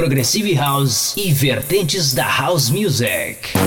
[0.00, 3.59] Progressive House e vertentes da House Music.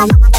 [0.00, 0.29] Bye.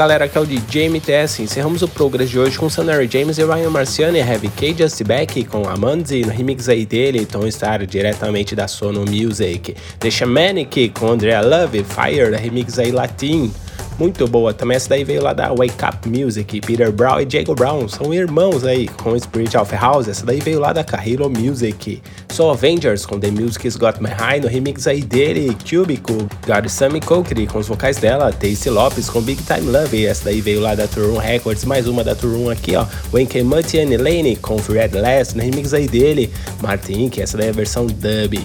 [0.00, 1.42] Galera, aqui é o DJ MTS.
[1.42, 5.04] Encerramos o Progress de hoje com Sonary James e Ryan Marciano e Heavy K Just
[5.04, 9.76] Back com Amanzi no remix aí dele, Tom Star diretamente da Sono Music.
[9.98, 13.52] The Shamanic com Andrea Love, Fire, remix aí latim
[14.00, 14.54] muito boa.
[14.54, 16.58] Também essa daí veio lá da Wake Up Music.
[16.62, 20.08] Peter Brown e Diego Brown são irmãos aí com Spirit of House.
[20.08, 22.02] Essa daí veio lá da Carrillo Music.
[22.32, 25.54] Soul Avengers com The Music's Got Me High no remix aí dele.
[25.68, 26.14] Cubico,
[26.46, 28.32] God Sammy Cokery com os vocais dela.
[28.32, 30.06] Tasty Lopes com Big Time Love.
[30.06, 31.66] Essa daí veio lá da Turum Records.
[31.66, 32.86] Mais uma da Turum aqui, ó.
[33.12, 36.30] Wayne Mutty and Lane com Red Last no remix aí dele.
[36.62, 38.40] Martin, que essa daí é a versão dub.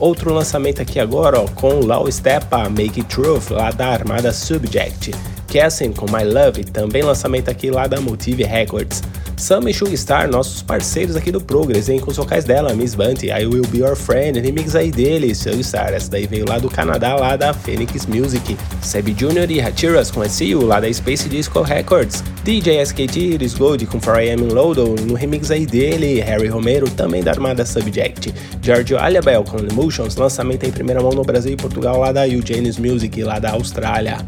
[0.00, 5.12] Outro lançamento aqui agora, ó, com Law Stepa, Make It Truth, lá da Armada Subject.
[5.50, 9.02] Cassin com My Love, também lançamento aqui lá da Motive Records.
[9.36, 13.28] Sam e Sugstar, nossos parceiros aqui do Progress, hein, com os vocais dela, Miss Bunty,
[13.28, 17.16] I Will Be Your Friend, remix aí dele, Sugstar, essa daí veio lá do Canadá,
[17.16, 18.56] lá da Phoenix Music.
[18.82, 19.50] Seb Jr.
[19.50, 22.22] e Hatiras com SEU, lá da Space Disco Records.
[22.44, 27.22] DJ SKT Iris Gold com 4am in Lodo, no remix aí dele, Harry Romero, também
[27.22, 28.32] da Armada Subject.
[28.62, 32.76] Giorgio Aliabel com Emotions, lançamento em primeira mão no Brasil e Portugal, lá da Eugene's
[32.76, 34.18] Music, lá da Austrália.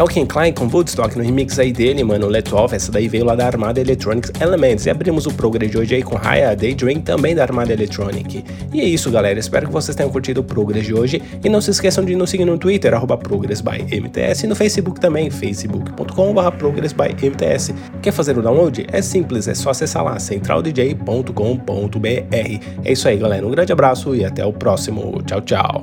[0.00, 3.34] Elkin Klein com Woodstock no remix aí dele, mano, Let Off, essa daí veio lá
[3.34, 4.86] da Armada Electronics Elements.
[4.86, 8.42] E abrimos o Progress de hoje aí com Raya Daydream, também da Armada Electronic.
[8.72, 11.20] E é isso, galera, espero que vocês tenham curtido o Progress de hoje.
[11.44, 15.28] E não se esqueçam de nos seguir no Twitter, arroba ProgressByMTS, e no Facebook também,
[15.28, 17.74] facebook.com.br ProgressByMTS.
[18.00, 18.86] Quer fazer o download?
[18.90, 21.34] É simples, é só acessar lá, centraldj.com.br.
[22.84, 25.22] É isso aí, galera, um grande abraço e até o próximo.
[25.26, 25.82] Tchau, tchau.